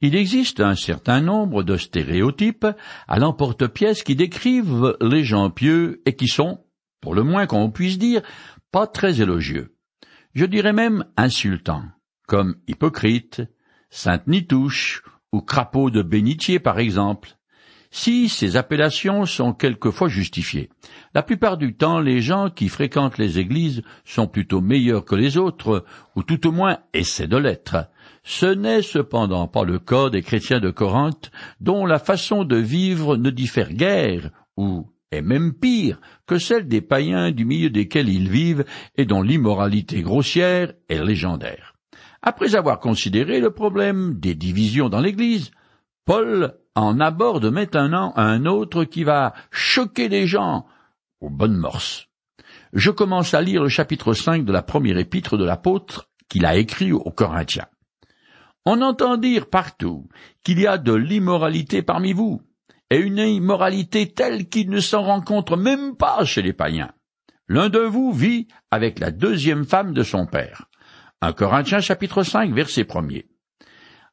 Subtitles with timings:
[0.00, 2.66] Il existe un certain nombre de stéréotypes
[3.08, 6.64] à l'emporte-pièce qui décrivent les gens pieux et qui sont,
[7.00, 8.22] pour le moins qu'on puisse dire,
[8.70, 9.74] pas très élogieux.
[10.34, 11.84] Je dirais même insultants,
[12.28, 13.42] comme hypocrite,
[13.90, 17.30] sainte nitouche ou crapaud de bénitier par exemple.
[17.90, 20.68] Si ces appellations sont quelquefois justifiées.
[21.14, 25.38] La plupart du temps, les gens qui fréquentent les églises sont plutôt meilleurs que les
[25.38, 27.88] autres, ou tout au moins essaient de l'être.
[28.24, 31.30] Ce n'est cependant pas le cas des chrétiens de Corinthe,
[31.60, 36.80] dont la façon de vivre ne diffère guère, ou est même pire que celle des
[36.80, 38.64] païens du milieu desquels ils vivent
[38.96, 41.74] et dont l'immoralité grossière est légendaire.
[42.22, 45.50] Après avoir considéré le problème des divisions dans l'Église,
[46.04, 50.66] Paul en aborde maintenant un autre qui va choquer les gens
[51.20, 52.08] aux bonnes morses.
[52.72, 56.56] Je commence à lire le chapitre 5 de la première épître de l'apôtre qu'il a
[56.56, 57.66] écrit aux Corinthiens.
[58.64, 60.08] On entend dire partout
[60.44, 62.42] qu'il y a de l'immoralité parmi vous,
[62.90, 66.92] et une immoralité telle qu'il ne s'en rencontre même pas chez les païens.
[67.48, 70.66] L'un de vous vit avec la deuxième femme de son père.
[71.20, 73.08] Un Corinthiens chapitre 5 verset 1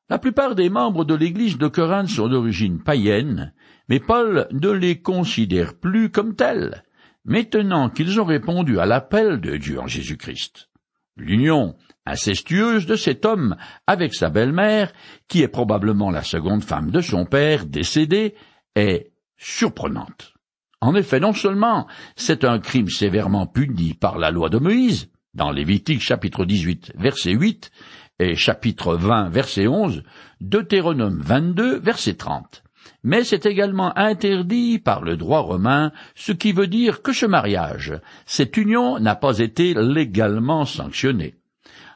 [0.10, 3.54] La plupart des membres de l'église de Corinthe sont d'origine païenne,
[3.90, 6.84] mais Paul ne les considère plus comme tels,
[7.26, 10.70] maintenant qu'ils ont répondu à l'appel de Dieu en Jésus-Christ.
[11.18, 11.76] L'union
[12.06, 13.56] incestueuse de cet homme
[13.88, 14.92] avec sa belle-mère,
[15.28, 18.36] qui est probablement la seconde femme de son père décédé,
[18.76, 20.34] est surprenante.
[20.82, 25.52] En effet, non seulement c'est un crime sévèrement puni par la loi de Moïse, dans
[25.52, 27.72] Lévitique chapitre 18 verset 8
[28.20, 30.04] et chapitre 20 verset 11,
[30.42, 32.64] Deutéronome 22 verset 30.
[33.04, 38.00] Mais c'est également interdit par le droit romain, ce qui veut dire que ce mariage,
[38.26, 41.36] cette union n'a pas été légalement sanctionnée.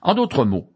[0.01, 0.73] En d'autres mots,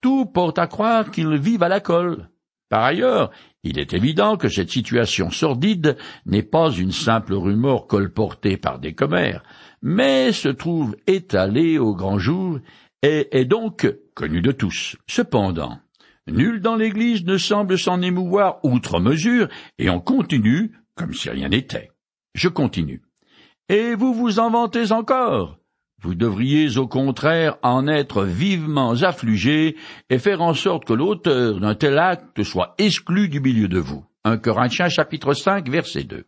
[0.00, 2.28] tout porte à croire qu'ils vivent à la colle.
[2.68, 3.30] Par ailleurs,
[3.62, 8.94] il est évident que cette situation sordide n'est pas une simple rumeur colportée par des
[8.94, 9.42] commères,
[9.82, 12.58] mais se trouve étalée au grand jour
[13.02, 14.96] et est donc connue de tous.
[15.06, 15.78] Cependant,
[16.26, 19.48] nul dans l'Église ne semble s'en émouvoir outre mesure,
[19.78, 21.90] et on continue comme si rien n'était.
[22.34, 23.02] Je continue.
[23.68, 25.58] Et vous vous en vantez encore.
[26.02, 29.76] Vous devriez au contraire en être vivement affligé
[30.10, 34.04] et faire en sorte que l'auteur d'un tel acte soit exclu du milieu de vous.
[34.24, 36.26] 1 Corinthiens chapitre 5 verset 2.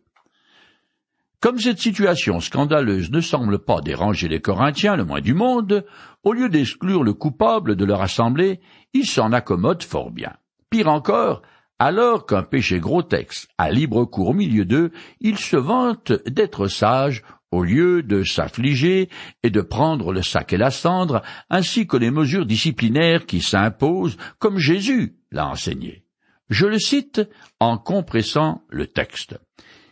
[1.41, 5.85] Comme cette situation scandaleuse ne semble pas déranger les Corinthiens le moins du monde,
[6.23, 8.61] au lieu d'exclure le coupable de leur assemblée,
[8.93, 10.31] ils s'en accommodent fort bien.
[10.69, 11.41] Pire encore,
[11.79, 17.23] alors qu'un péché grotesque a libre cours au milieu d'eux, ils se vantent d'être sages
[17.55, 19.09] au lieu de s'affliger
[19.41, 24.17] et de prendre le sac et la cendre, ainsi que les mesures disciplinaires qui s'imposent,
[24.39, 26.03] comme Jésus l'a enseigné.
[26.49, 27.21] Je le cite
[27.61, 29.39] en compressant le texte.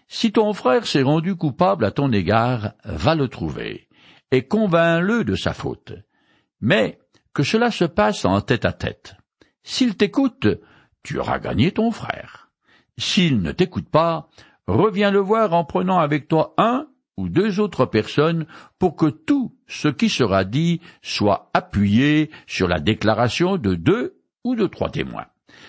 [0.10, 3.88] Si ton frère s'est rendu coupable à ton égard, va le trouver,
[4.32, 5.94] et convainc-le de sa faute.
[6.60, 7.00] Mais
[7.34, 9.16] que cela se passe en tête à tête.
[9.64, 10.48] S'il t'écoute,
[11.02, 12.52] tu auras gagné ton frère.
[12.98, 14.30] S'il ne t'écoute pas,
[14.68, 16.88] reviens le voir en prenant avec toi un
[17.18, 18.46] ou deux autres personnes
[18.80, 24.56] pour que tout ce qui sera dit soit appuyé sur la déclaration de deux ou
[24.56, 25.28] de trois témoins.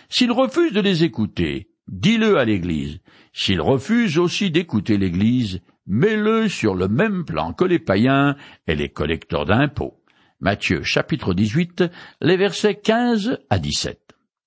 [0.09, 3.00] S'il refuse de les écouter, dis-le à l'Église.
[3.32, 8.88] S'il refuse aussi d'écouter l'Église, mets-le sur le même plan que les païens et les
[8.88, 10.00] collecteurs d'impôts.
[10.41, 11.84] Matthieu chapitre 18,
[12.21, 14.00] les versets 15 à 17.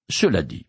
[0.09, 0.67] Cela dit,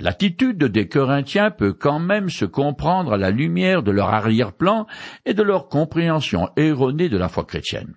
[0.00, 4.86] L'attitude des Corinthiens peut quand même se comprendre à la lumière de leur arrière-plan
[5.24, 7.94] et de leur compréhension erronée de la foi chrétienne.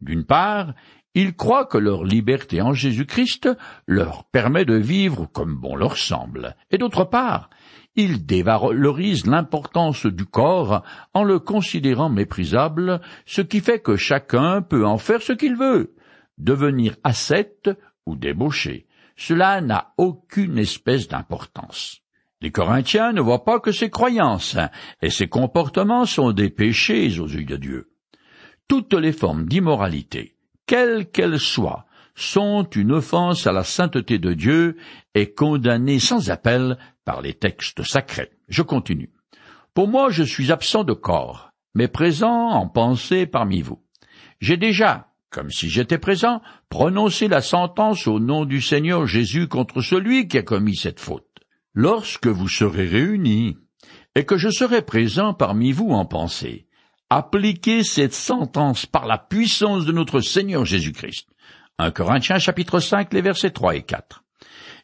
[0.00, 0.72] D'une part,
[1.14, 3.50] ils croient que leur liberté en Jésus-Christ
[3.86, 7.50] leur permet de vivre comme bon leur semble, et d'autre part,
[7.96, 14.86] ils dévalorisent l'importance du corps en le considérant méprisable, ce qui fait que chacun peut
[14.86, 15.94] en faire ce qu'il veut,
[16.38, 17.70] devenir ascète
[18.06, 18.86] ou débauché,
[19.20, 21.98] cela n'a aucune espèce d'importance.
[22.40, 24.56] Les Corinthiens ne voient pas que ces croyances
[25.02, 27.90] et ces comportements sont des péchés aux yeux de Dieu.
[28.66, 31.84] Toutes les formes d'immoralité, quelles qu'elles soient,
[32.14, 34.78] sont une offense à la sainteté de Dieu
[35.14, 38.30] et condamnées sans appel par les textes sacrés.
[38.48, 39.12] Je continue.
[39.74, 43.82] Pour moi, je suis absent de corps, mais présent en pensée parmi vous.
[44.40, 49.80] J'ai déjà, comme si j'étais présent, prononcer la sentence au nom du Seigneur Jésus contre
[49.80, 51.26] celui qui a commis cette faute.
[51.72, 53.56] Lorsque vous serez réunis,
[54.16, 56.66] et que je serai présent parmi vous en pensée,
[57.10, 61.28] appliquez cette sentence par la puissance de notre Seigneur Jésus-Christ.
[61.78, 64.24] 1 Corinthiens chapitre 5 les versets 3 et 4.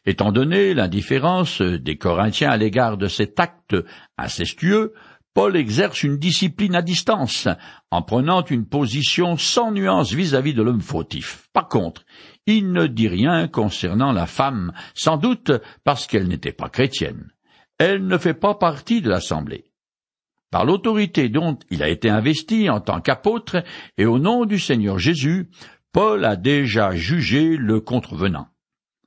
[0.05, 3.75] Étant donné l'indifférence des Corinthiens à l'égard de cet acte
[4.17, 4.93] incestueux,
[5.37, 7.47] Paul exerce une discipline à distance,
[7.91, 11.47] en prenant une position sans nuance vis-à-vis de l'homme fautif.
[11.53, 12.05] Par contre,
[12.47, 15.51] il ne dit rien concernant la femme, sans doute
[15.83, 17.31] parce qu'elle n'était pas chrétienne.
[17.77, 19.65] Elle ne fait pas partie de l'Assemblée.
[20.49, 23.63] Par l'autorité dont il a été investi en tant qu'apôtre
[23.99, 25.51] et au nom du Seigneur Jésus,
[25.91, 28.47] Paul a déjà jugé le contrevenant.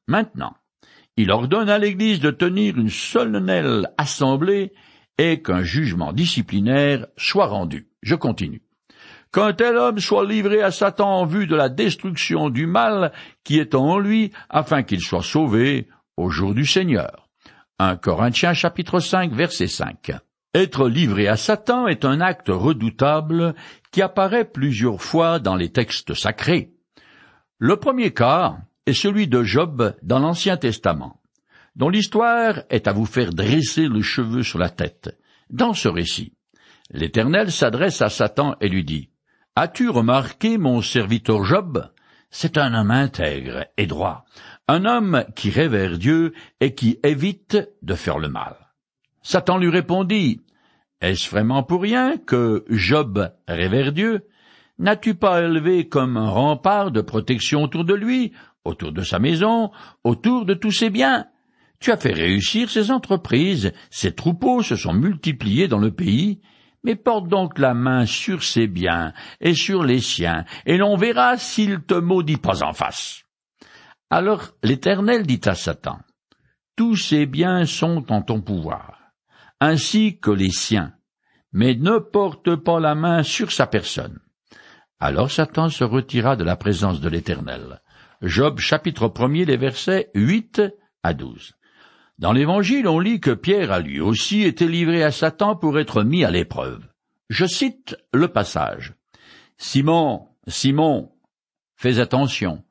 [0.06, 0.54] Maintenant,
[1.16, 4.72] il ordonne à l'Église de tenir une solennelle assemblée
[5.20, 7.88] et qu'un jugement disciplinaire soit rendu.
[8.00, 8.62] Je continue.
[9.34, 13.12] Qu'un tel homme soit livré à Satan en vue de la destruction du mal
[13.44, 17.28] qui est en lui, afin qu'il soit sauvé au jour du Seigneur.
[17.78, 20.12] 1 Corinthiens chapitre 5 verset 5.
[20.54, 23.54] Être livré à Satan est un acte redoutable
[23.92, 26.72] qui apparaît plusieurs fois dans les textes sacrés.
[27.58, 28.56] Le premier cas
[28.86, 31.19] est celui de Job dans l'Ancien Testament,
[31.76, 35.16] dont l'histoire est à vous faire dresser le cheveu sur la tête.
[35.50, 36.34] Dans ce récit,
[36.90, 39.10] l'Éternel s'adresse à Satan et lui dit,
[39.56, 41.90] As-tu remarqué mon serviteur Job?
[42.30, 44.24] C'est un homme intègre et droit,
[44.68, 48.54] un homme qui révère Dieu et qui évite de faire le mal.
[49.22, 50.40] Satan lui répondit,
[51.00, 54.26] Est-ce vraiment pour rien que Job révère Dieu?
[54.78, 58.32] N'as-tu pas élevé comme un rempart de protection autour de lui,
[58.64, 59.72] autour de sa maison,
[60.04, 61.26] autour de tous ses biens?
[61.80, 66.40] Tu as fait réussir ses entreprises, ses troupeaux se sont multipliés dans le pays,
[66.84, 71.36] mais porte donc la main sur ses biens et sur les siens, et l'on verra
[71.36, 73.24] s'il te maudit pas en face.
[74.10, 76.00] Alors l'Éternel dit à Satan,
[76.76, 79.00] Tous ces biens sont en ton pouvoir
[79.60, 80.94] ainsi que les siens,
[81.52, 84.18] mais ne porte pas la main sur sa personne.
[84.98, 87.80] Alors Satan se retira de la présence de l'Éternel.
[88.22, 90.62] Job chapitre 1 les versets 8
[91.02, 91.54] à 12.
[92.20, 96.02] Dans l'Évangile, on lit que Pierre a lui aussi été livré à Satan pour être
[96.02, 96.86] mis à l'épreuve.
[97.30, 98.92] Je cite le passage.
[99.56, 101.12] Simon, Simon,
[101.76, 102.62] fais attention.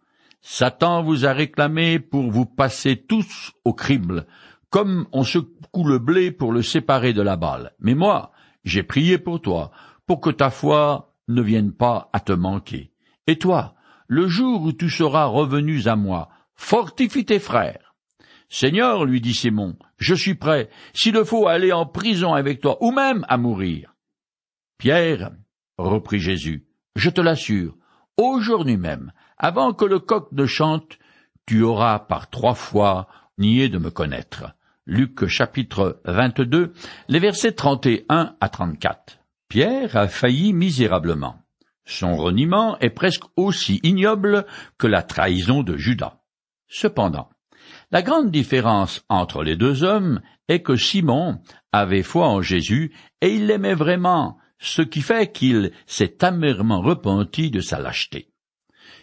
[0.41, 4.27] Satan vous a réclamé pour vous passer tous au crible,
[4.69, 7.71] comme on secoue le blé pour le séparer de la balle.
[7.79, 8.31] Mais moi,
[8.65, 9.71] j'ai prié pour toi,
[10.05, 12.91] pour que ta foi ne vienne pas à te manquer.
[13.25, 13.73] Et toi,
[14.07, 17.88] le jour où tu seras revenu à moi, fortifie tes frères.
[18.49, 22.77] Seigneur, lui dit Simon, je suis prêt, s'il le faut, aller en prison avec toi,
[22.81, 23.93] ou même à mourir.
[24.79, 25.31] Pierre,
[25.77, 26.65] reprit Jésus,
[26.95, 27.77] je te l'assure,
[28.17, 30.97] aujourd'hui même, avant que le coq ne chante,
[31.45, 33.07] tu auras par trois fois
[33.37, 34.55] nié de me connaître.
[34.85, 36.73] Luc chapitre 22,
[37.07, 39.19] les versets 31 à 34.
[39.47, 41.35] Pierre a failli misérablement.
[41.85, 44.45] Son reniement est presque aussi ignoble
[44.77, 46.21] que la trahison de Judas.
[46.67, 47.29] Cependant,
[47.91, 51.39] la grande différence entre les deux hommes est que Simon
[51.71, 57.49] avait foi en Jésus et il l'aimait vraiment, ce qui fait qu'il s'est amèrement repenti
[57.49, 58.29] de sa lâcheté.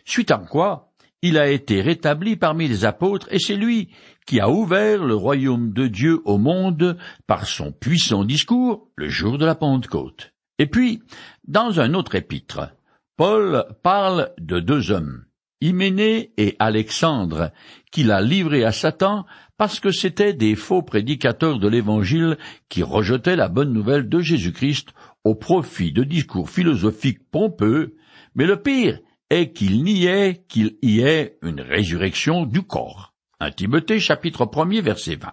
[0.05, 0.93] Suite à quoi,
[1.23, 3.91] il a été rétabli parmi les apôtres et c'est lui
[4.27, 6.97] qui a ouvert le royaume de Dieu au monde
[7.27, 10.33] par son puissant discours le jour de la Pentecôte.
[10.59, 11.03] Et puis,
[11.47, 12.73] dans un autre épître,
[13.17, 15.26] Paul parle de deux hommes,
[15.61, 17.53] Hyménée et Alexandre,
[17.91, 19.25] qu'il a livrés à Satan
[19.57, 22.37] parce que c'étaient des faux prédicateurs de l'Évangile
[22.69, 24.91] qui rejetaient la bonne nouvelle de Jésus-Christ
[25.25, 27.97] au profit de discours philosophiques pompeux,
[28.35, 33.15] mais le pire est qu'il niait qu'il y ait une résurrection du corps.
[33.41, 35.33] 1 Timothée chapitre 1 verset 20.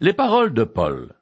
[0.00, 1.17] Les paroles de Paul.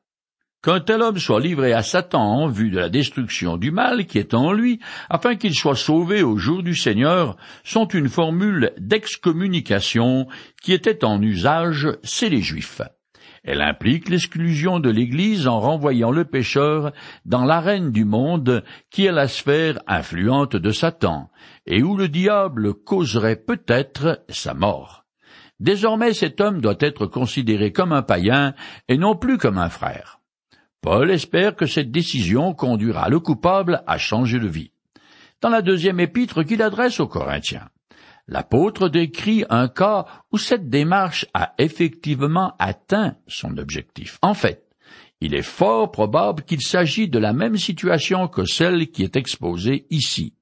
[0.66, 4.18] Qu'un tel homme soit livré à Satan en vue de la destruction du mal qui
[4.18, 10.26] est en lui, afin qu'il soit sauvé au jour du Seigneur, sont une formule d'excommunication
[10.60, 12.82] qui était en usage chez les Juifs.
[13.44, 16.90] Elle implique l'exclusion de l'Église en renvoyant le pécheur
[17.24, 21.30] dans l'arène du monde qui est la sphère influente de Satan,
[21.66, 25.04] et où le diable causerait peut-être sa mort.
[25.60, 28.52] Désormais cet homme doit être considéré comme un païen
[28.88, 30.16] et non plus comme un frère.
[30.80, 34.70] Paul espère que cette décision conduira le coupable à changer de vie.
[35.40, 37.68] Dans la deuxième épître qu'il adresse aux Corinthiens,
[38.28, 44.18] l'apôtre décrit un cas où cette démarche a effectivement atteint son objectif.
[44.22, 44.66] En fait,
[45.20, 49.86] il est fort probable qu'il s'agit de la même situation que celle qui est exposée
[49.90, 50.34] ici.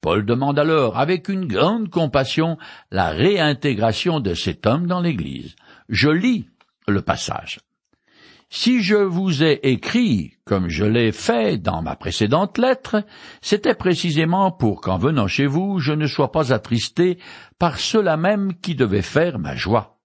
[0.00, 2.58] Paul demande alors avec une grande compassion
[2.90, 5.56] la réintégration de cet homme dans l'Église.
[5.88, 6.46] Je lis
[6.86, 7.60] le passage.
[8.50, 13.04] Si je vous ai écrit, comme je l'ai fait dans ma précédente lettre,
[13.40, 17.18] c'était précisément pour qu'en venant chez vous, je ne sois pas attristé
[17.58, 19.98] par cela même qui devait faire ma joie.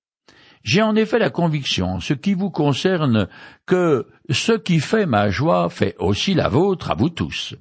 [0.64, 3.28] J'ai en effet la conviction, ce qui vous concerne,
[3.66, 7.56] que ce qui fait ma joie fait aussi la vôtre à vous tous.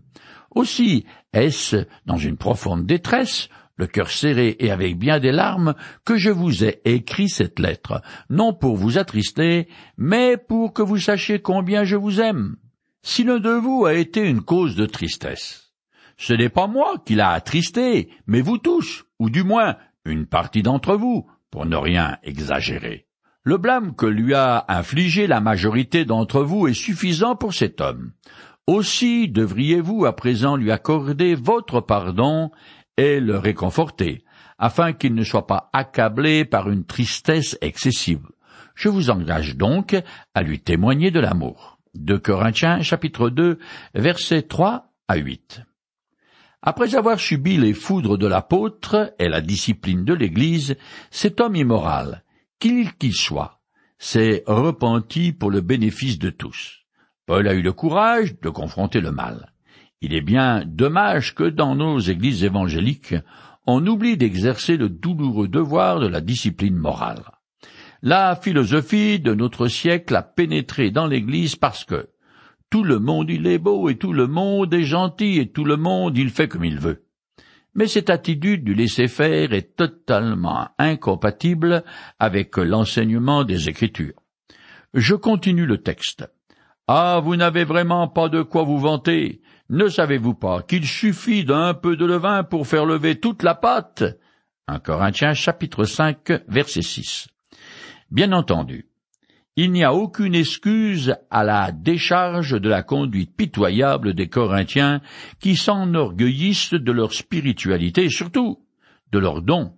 [0.54, 6.18] Aussi est-ce dans une profonde détresse, le cœur serré et avec bien des larmes, que
[6.18, 11.38] je vous ai écrit cette lettre, non pour vous attrister, mais pour que vous sachiez
[11.38, 12.56] combien je vous aime.
[13.02, 15.73] Si l'un de vous a été une cause de tristesse,
[16.16, 20.62] ce n'est pas moi qui l'a attristé, mais vous tous, ou du moins une partie
[20.62, 23.06] d'entre vous, pour ne rien exagérer.
[23.44, 28.12] Le blâme que lui a infligé la majorité d'entre vous est suffisant pour cet homme.
[28.66, 32.50] Aussi devriez-vous à présent lui accorder votre pardon
[32.99, 34.25] et le réconforter,
[34.59, 38.26] afin qu'il ne soit pas accablé par une tristesse excessive.
[38.75, 39.97] Je vous engage donc
[40.35, 41.78] à lui témoigner de l'amour.
[41.95, 43.59] De Corinthiens chapitre 2
[43.95, 45.62] versets 3 à 8.
[46.61, 50.76] Après avoir subi les foudres de l'apôtre et la discipline de l'Église,
[51.11, 52.25] cet homme immoral,
[52.59, 53.61] qu'il qu'il soit,
[53.99, 56.85] s'est repenti pour le bénéfice de tous.
[57.26, 59.52] Paul a eu le courage de confronter le mal.
[60.00, 63.17] Il est bien dommage que dans nos églises évangéliques,
[63.67, 67.25] on oublie d'exercer le douloureux devoir de la discipline morale.
[68.02, 72.11] La philosophie de notre siècle a pénétré dans l'Église parce que,
[72.71, 75.76] tout le monde il est beau et tout le monde est gentil et tout le
[75.76, 77.05] monde il fait comme il veut.
[77.75, 81.83] Mais cette attitude du laisser-faire est totalement incompatible
[82.21, 84.21] avec l'enseignement des Écritures.
[84.95, 86.25] Je continue le texte.
[86.90, 89.42] Ah, vous n'avez vraiment pas de quoi vous vanter.
[89.68, 94.04] Ne savez-vous pas qu'il suffit d'un peu de levain pour faire lever toute la pâte?
[94.66, 97.28] Un Corinthiens chapitre 5 verset 6.
[98.11, 98.87] Bien entendu,
[99.57, 105.02] il n'y a aucune excuse à la décharge de la conduite pitoyable des Corinthiens
[105.40, 108.61] qui s'enorgueillissent de leur spiritualité et surtout
[109.12, 109.75] de leurs dons,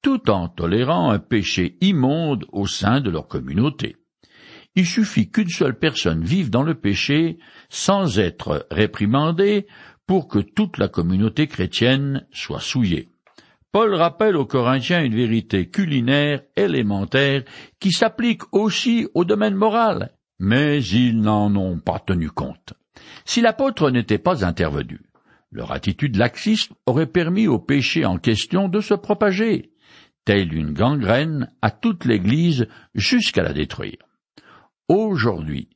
[0.00, 3.96] tout en tolérant un péché immonde au sein de leur communauté.
[4.74, 7.38] Il suffit qu'une seule personne vive dans le péché
[7.68, 9.66] sans être réprimandée
[10.06, 13.08] pour que toute la communauté chrétienne soit souillée.
[13.70, 17.44] Paul rappelle aux Corinthiens une vérité culinaire élémentaire
[17.80, 22.74] qui s'applique aussi au domaine moral, mais ils n'en ont pas tenu compte.
[23.24, 25.00] Si l'apôtre n'était pas intervenu,
[25.50, 29.70] leur attitude laxiste aurait permis au péché en question de se propager,
[30.24, 33.98] telle une gangrène à toute l'Église jusqu'à la détruire.
[34.94, 35.70] Aujourd'hui,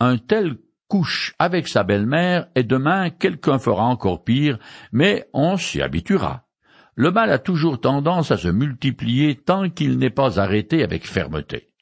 [0.00, 0.56] un tel
[0.88, 4.58] couche avec sa belle-mère et demain quelqu'un fera encore pire,
[4.90, 6.46] mais on s'y habituera.
[6.94, 11.74] Le mal a toujours tendance à se multiplier tant qu'il n'est pas arrêté avec fermeté.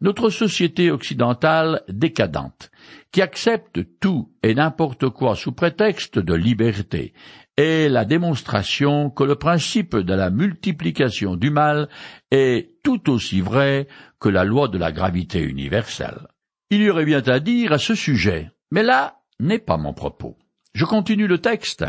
[0.00, 2.70] Notre société occidentale décadente,
[3.12, 7.12] qui accepte tout et n'importe quoi sous prétexte de liberté,
[7.56, 11.88] est la démonstration que le principe de la multiplication du mal
[12.30, 13.88] est tout aussi vrai
[14.20, 16.28] que la loi de la gravité universelle.
[16.70, 20.36] Il y aurait bien à dire à ce sujet, mais là n'est pas mon propos.
[20.74, 21.84] Je continue le texte.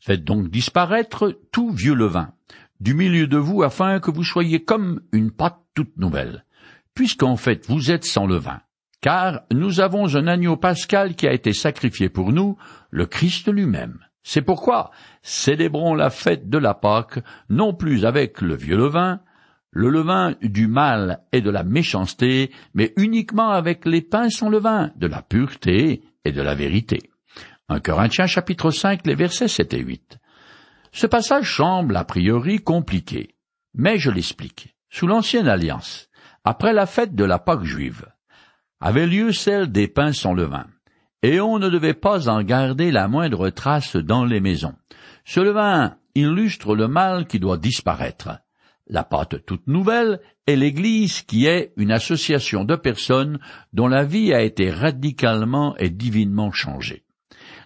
[0.00, 2.34] Faites donc disparaître tout vieux levain
[2.80, 6.44] du milieu de vous afin que vous soyez comme une pâte toute nouvelle,
[6.94, 8.60] puisqu'en fait vous êtes sans levain.
[9.00, 12.56] Car nous avons un agneau pascal qui a été sacrifié pour nous,
[12.90, 13.98] le Christ lui-même.
[14.22, 14.90] C'est pourquoi
[15.22, 19.20] célébrons la fête de la Pâque, non plus avec le vieux levain,
[19.70, 24.92] le levain du mal et de la méchanceté, mais uniquement avec les pains sans levain,
[24.96, 27.10] de la pureté et de la vérité.
[27.68, 30.18] 1 Corinthiens chapitre 5, les versets 7 et 8.
[30.92, 33.34] Ce passage semble a priori compliqué,
[33.74, 34.76] mais je l'explique.
[34.90, 36.10] Sous l'ancienne alliance,
[36.44, 38.04] après la fête de la Pâque juive,
[38.78, 40.66] avait lieu celle des pains sans levain,
[41.22, 44.74] et on ne devait pas en garder la moindre trace dans les maisons.
[45.24, 48.30] Ce levain illustre le mal qui doit disparaître.
[48.88, 53.38] La pâte toute nouvelle est l'Église qui est une association de personnes
[53.72, 57.04] dont la vie a été radicalement et divinement changée.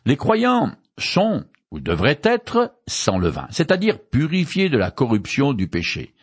[0.04, 6.14] Les croyants sont, ou devraient être, sans levain, c'est-à-dire purifiés de la corruption du péché.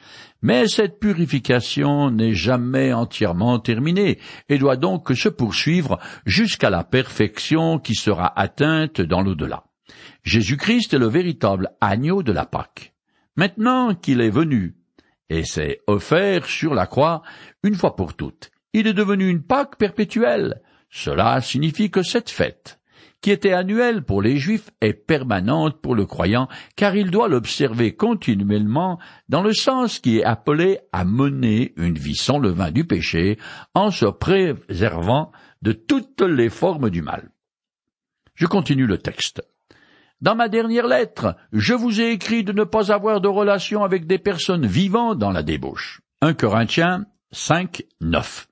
[0.44, 4.20] Mais cette purification n'est jamais entièrement terminée
[4.50, 9.64] et doit donc se poursuivre jusqu'à la perfection qui sera atteinte dans l'au-delà.
[10.24, 12.94] Jésus-Christ est le véritable agneau de la Pâque.
[13.38, 14.76] Maintenant qu'il est venu
[15.30, 17.24] et s'est offert sur la croix
[17.64, 20.62] une fois pour toutes, il est devenu une Pâque perpétuelle.
[20.90, 22.82] Cela signifie que cette fête
[23.22, 27.96] qui était annuelle pour les Juifs est permanente pour le croyant, car il doit l'observer
[27.96, 32.86] continuellement dans le sens qui est appelé à mener une vie sans le vin du
[32.86, 33.38] péché,
[33.74, 35.32] en se préservant
[35.62, 37.30] de toutes les formes du mal.
[38.36, 39.42] Je continue le texte.
[40.22, 44.08] Dans ma dernière lettre, je vous ai écrit de ne pas avoir de relation avec
[44.08, 46.02] des personnes vivant dans la débauche.
[46.22, 48.48] 1 Corinthiens, 5, 9.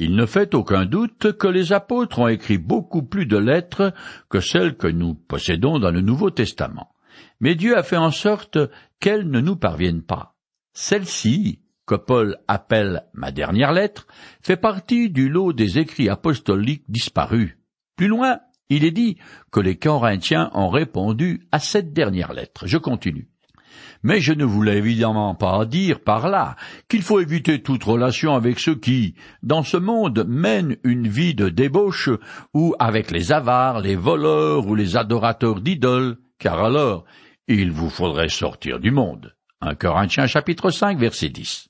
[0.00, 3.94] Il ne fait aucun doute que les apôtres ont écrit beaucoup plus de lettres
[4.28, 6.94] que celles que nous possédons dans le Nouveau Testament.
[7.40, 8.58] Mais Dieu a fait en sorte
[8.98, 10.34] qu'elles ne nous parviennent pas.
[10.72, 14.06] Celle-ci, que Paul appelle ma dernière lettre,
[14.42, 17.56] fait partie du lot des écrits apostoliques disparus.
[17.96, 19.18] Plus loin, il est dit
[19.52, 22.66] que les Corinthiens ont répondu à cette dernière lettre.
[22.66, 23.28] Je continue.
[24.02, 26.56] Mais je ne voulais évidemment pas dire par là
[26.88, 31.48] qu'il faut éviter toute relation avec ceux qui, dans ce monde, mènent une vie de
[31.48, 32.10] débauche
[32.52, 37.04] ou avec les avares, les voleurs ou les adorateurs d'idoles, car alors
[37.48, 39.34] il vous faudrait sortir du monde.
[39.60, 41.68] 1 Corinthiens chapitre 5 verset 10.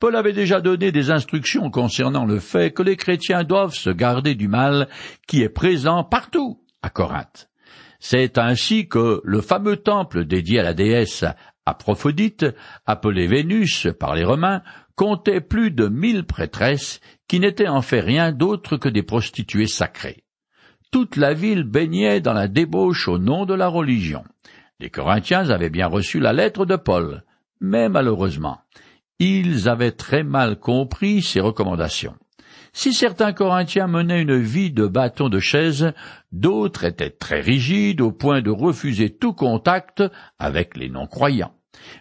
[0.00, 4.36] Paul avait déjà donné des instructions concernant le fait que les chrétiens doivent se garder
[4.36, 4.88] du mal
[5.26, 7.47] qui est présent partout à Corinthe.
[7.98, 11.24] C'est ainsi que le fameux temple dédié à la déesse
[11.66, 12.46] Aphrodite,
[12.86, 14.62] appelé Vénus par les Romains,
[14.94, 20.24] comptait plus de mille prêtresses qui n'étaient en fait rien d'autre que des prostituées sacrées.
[20.90, 24.24] Toute la ville baignait dans la débauche au nom de la religion.
[24.80, 27.24] Les Corinthiens avaient bien reçu la lettre de Paul,
[27.60, 28.60] mais malheureusement,
[29.18, 32.14] ils avaient très mal compris ses recommandations.
[32.72, 35.92] Si certains Corinthiens menaient une vie de bâton de chaise,
[36.32, 40.02] d'autres étaient très rigides au point de refuser tout contact
[40.38, 41.54] avec les non-croyants.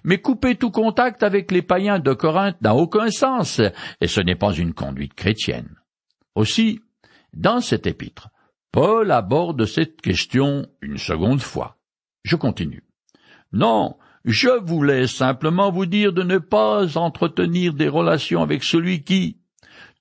[0.03, 3.61] Mais couper tout contact avec les païens de Corinthe n'a aucun sens,
[4.01, 5.75] et ce n'est pas une conduite chrétienne.
[6.35, 6.79] Aussi,
[7.33, 8.29] dans cet épître,
[8.71, 11.77] Paul aborde cette question une seconde fois.
[12.23, 12.83] Je continue.
[13.53, 13.95] Non,
[14.25, 19.39] je voulais simplement vous dire de ne pas entretenir des relations avec celui qui,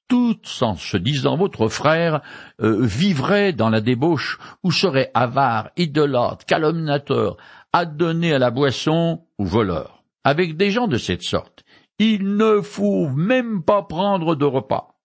[0.09, 2.21] tout en se disant votre frère,
[2.61, 7.37] euh, vivrait dans la débauche, ou serait avare, idolâtre, calomniateur,
[7.73, 10.03] adonné à la boisson ou voleur.
[10.25, 11.65] Avec des gens de cette sorte,
[11.99, 14.97] il ne faut même pas prendre de repas.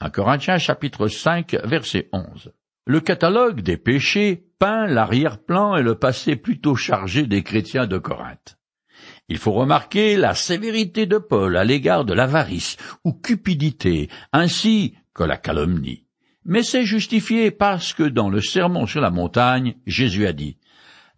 [0.00, 2.52] 1 Corinthiens chapitre 5 verset 11.
[2.86, 8.58] Le catalogue des péchés peint l'arrière-plan et le passé plutôt chargé des chrétiens de Corinthe.
[9.28, 15.22] Il faut remarquer la sévérité de Paul à l'égard de l'avarice ou cupidité, ainsi que
[15.24, 16.04] la calomnie.
[16.44, 20.58] Mais c'est justifié parce que dans le sermon sur la montagne, Jésus a dit,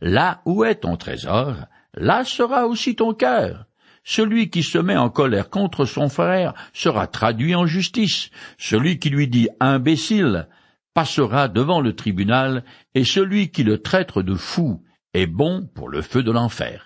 [0.01, 1.57] Là où est ton trésor,
[1.95, 3.67] là sera aussi ton cœur.
[4.05, 8.31] Celui qui se met en colère contre son frère sera traduit en justice.
[8.57, 10.49] Celui qui lui dit imbécile
[10.95, 12.63] passera devant le tribunal,
[12.95, 16.86] et celui qui le traite de fou est bon pour le feu de l'enfer.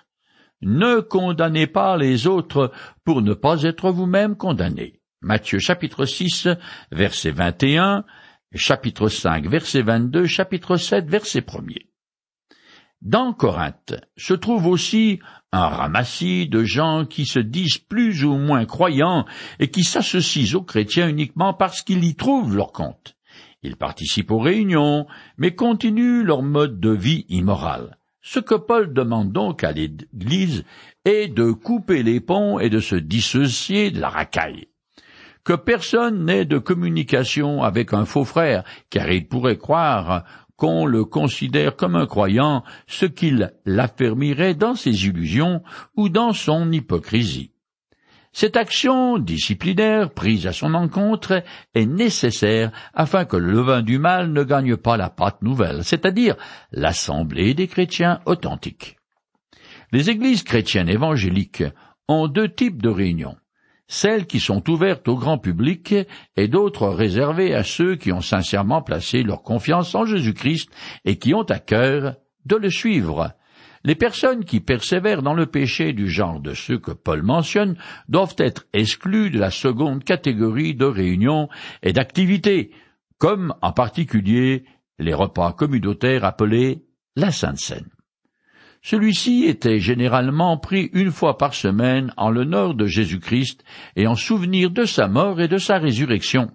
[0.61, 2.71] Ne condamnez pas les autres
[3.03, 5.01] pour ne pas être vous-même condamnés.
[5.21, 6.49] Matthieu chapitre 6
[6.91, 8.05] verset 21,
[8.53, 11.61] chapitre 5 verset 22, chapitre 7 verset 1
[13.01, 15.19] Dans Corinthe se trouve aussi
[15.51, 19.25] un ramassis de gens qui se disent plus ou moins croyants
[19.59, 23.15] et qui s'associent aux chrétiens uniquement parce qu'ils y trouvent leur compte.
[23.63, 27.97] Ils participent aux réunions, mais continuent leur mode de vie immoral.
[28.21, 30.63] Ce que Paul demande donc à l'Église
[31.05, 34.67] est de couper les ponts et de se dissocier de la racaille.
[35.43, 40.23] Que personne n'ait de communication avec un faux frère, car il pourrait croire
[40.55, 45.63] qu'on le considère comme un croyant, ce qu'il l'affermirait dans ses illusions
[45.95, 47.50] ou dans son hypocrisie.
[48.33, 51.43] Cette action disciplinaire prise à son encontre
[51.75, 56.35] est nécessaire afin que le levain du mal ne gagne pas la pâte nouvelle, c'est-à-dire
[56.71, 58.97] l'assemblée des chrétiens authentiques.
[59.91, 61.65] Les églises chrétiennes évangéliques
[62.07, 63.35] ont deux types de réunions,
[63.87, 65.93] celles qui sont ouvertes au grand public
[66.37, 70.69] et d'autres réservées à ceux qui ont sincèrement placé leur confiance en Jésus-Christ
[71.03, 72.15] et qui ont à cœur
[72.45, 73.33] de le suivre,
[73.83, 78.35] les personnes qui persévèrent dans le péché du genre de ceux que Paul mentionne doivent
[78.37, 81.49] être exclues de la seconde catégorie de réunions
[81.83, 82.71] et d'activités,
[83.17, 84.65] comme en particulier
[84.99, 87.89] les repas communautaires appelés la Sainte Seine.
[88.83, 93.63] Celui-ci était généralement pris une fois par semaine en l'honneur de Jésus-Christ
[93.95, 96.49] et en souvenir de sa mort et de sa résurrection,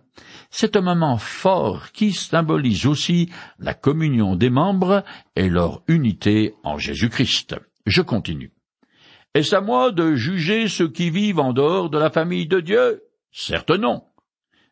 [0.50, 5.04] c'est un moment fort qui symbolise aussi la communion des membres
[5.34, 7.56] et leur unité en Jésus-Christ.
[7.86, 8.52] Je continue.
[9.34, 13.02] Est-ce à moi de juger ceux qui vivent en dehors de la famille de Dieu?
[13.32, 14.04] Certes non.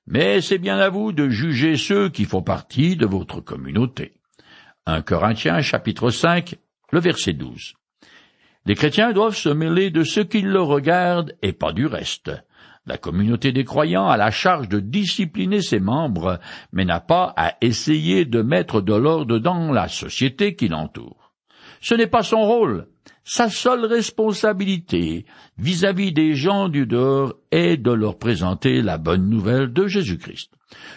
[0.07, 4.15] Mais c'est bien à vous de juger ceux qui font partie de votre communauté.
[4.87, 6.57] 1 Corinthiens chapitre 5,
[6.93, 7.75] le verset 12.
[8.67, 12.31] Les chrétiens doivent se mêler de ceux qui le regardent et pas du reste.
[12.87, 16.39] La communauté des croyants a la charge de discipliner ses membres,
[16.73, 21.33] mais n'a pas à essayer de mettre de l'ordre dans la société qui l'entoure.
[21.81, 22.87] Ce n'est pas son rôle.
[23.27, 25.25] sa seule responsabilité
[25.57, 30.53] vis-à-vis des gens du dehors est de leur présenter la bonne nouvelle de Jésus-Christ.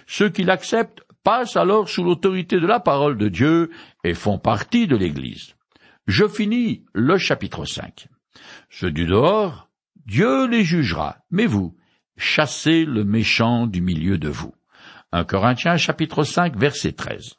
[0.07, 3.69] Ceux qui l'acceptent passent alors sous l'autorité de la parole de Dieu
[4.03, 5.55] et font partie de l'Église.
[6.05, 8.07] Je finis le chapitre 5.
[8.69, 9.66] Ceux du dehors,
[10.07, 11.75] Dieu les jugera, mais vous,
[12.15, 14.53] chassez le méchant du milieu de vous.
[15.11, 17.33] 1 Corinthiens chapitre 5 verset 13.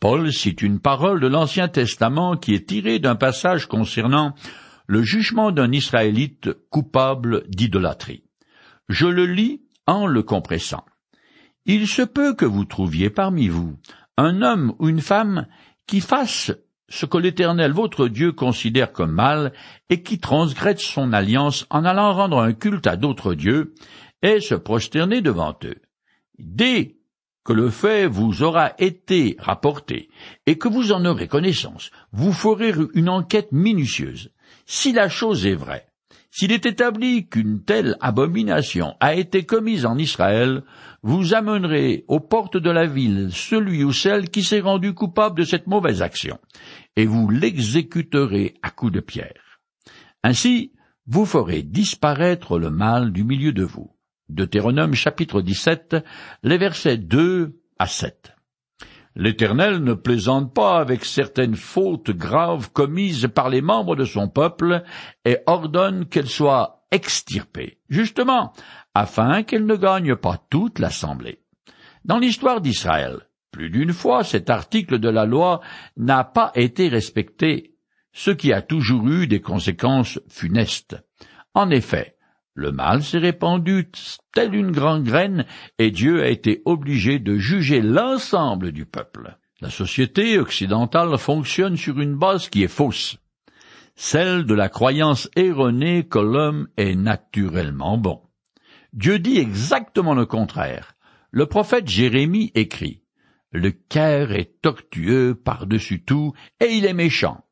[0.00, 4.34] Paul cite une parole de l'Ancien Testament qui est tirée d'un passage concernant
[4.86, 8.24] le jugement d'un Israélite coupable d'idolâtrie.
[8.90, 10.84] Je le lis en le compressant.
[11.64, 13.78] Il se peut que vous trouviez parmi vous
[14.18, 15.46] un homme ou une femme
[15.86, 16.52] qui fasse
[16.88, 19.52] ce que l'Éternel votre Dieu considère comme mal
[19.90, 23.74] et qui transgresse son alliance en allant rendre un culte à d'autres dieux
[24.22, 25.80] et se prosterner devant eux.
[26.38, 26.96] Dès
[27.44, 30.08] que le fait vous aura été rapporté
[30.46, 34.32] et que vous en aurez connaissance, vous ferez une enquête minutieuse.
[34.66, 35.86] Si la chose est vraie,
[36.34, 40.64] s'il est établi qu'une telle abomination a été commise en Israël,
[41.04, 45.44] vous amènerez aux portes de la ville celui ou celle qui s'est rendu coupable de
[45.44, 46.40] cette mauvaise action,
[46.96, 49.60] et vous l'exécuterez à coups de pierre.
[50.24, 50.72] Ainsi,
[51.06, 53.94] vous ferez disparaître le mal du milieu de vous.
[54.28, 55.98] Deutéronome chapitre 17,
[56.42, 58.33] les versets 2 à 7.
[59.16, 64.82] L'Éternel ne plaisante pas avec certaines fautes graves commises par les membres de son peuple
[65.24, 68.52] et ordonne qu'elles soient extirpées, justement,
[68.94, 71.40] afin qu'elles ne gagnent pas toute l'assemblée.
[72.04, 75.60] Dans l'histoire d'Israël, plus d'une fois cet article de la loi
[75.96, 77.76] n'a pas été respecté,
[78.12, 80.96] ce qui a toujours eu des conséquences funestes.
[81.54, 82.13] En effet,
[82.54, 83.90] le mal s'est répandu
[84.32, 85.44] telle une grande graine,
[85.78, 89.36] et Dieu a été obligé de juger l'ensemble du peuple.
[89.60, 93.18] La société occidentale fonctionne sur une base qui est fausse,
[93.96, 98.20] celle de la croyance erronée que l'homme est naturellement bon.
[98.92, 100.94] Dieu dit exactement le contraire.
[101.30, 103.02] Le prophète Jérémie écrit
[103.50, 107.44] Le cœur est tortueux par-dessus tout, et il est méchant.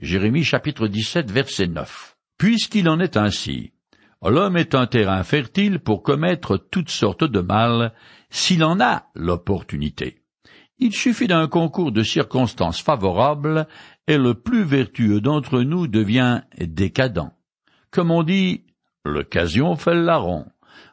[0.00, 2.16] Jérémie chapitre 17 verset 9.
[2.36, 3.72] Puisqu'il en est ainsi,
[4.28, 7.92] L'homme est un terrain fertile pour commettre toutes sortes de mal
[8.28, 10.22] s'il en a l'opportunité.
[10.78, 13.66] Il suffit d'un concours de circonstances favorables
[14.08, 17.30] et le plus vertueux d'entre nous devient décadent.
[17.90, 18.64] Comme on dit,
[19.04, 20.44] l'occasion fait larron.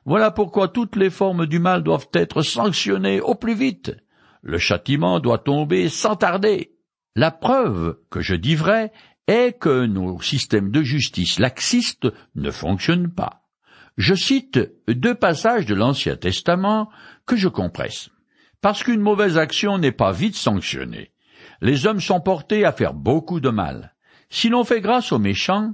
[0.05, 3.95] Voilà pourquoi toutes les formes du mal doivent être sanctionnées au plus vite.
[4.41, 6.75] Le châtiment doit tomber sans tarder.
[7.15, 8.91] La preuve que je dis vrai
[9.27, 13.43] est que nos systèmes de justice laxistes ne fonctionnent pas.
[13.97, 16.89] Je cite deux passages de l'Ancien Testament
[17.25, 18.09] que je compresse.
[18.61, 21.11] Parce qu'une mauvaise action n'est pas vite sanctionnée,
[21.61, 23.93] les hommes sont portés à faire beaucoup de mal.
[24.29, 25.73] Si l'on fait grâce aux méchants,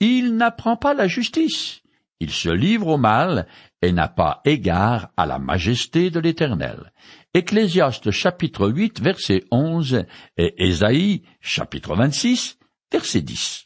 [0.00, 1.82] il n'apprend pas la justice.
[2.20, 3.46] Il se livre au mal
[3.82, 6.92] et n'a pas égard à la majesté de l'Éternel.
[7.34, 10.04] Ecclésiaste chapitre 8 verset 11
[10.36, 12.58] et Ésaïe chapitre 26
[12.90, 13.65] Verset 10.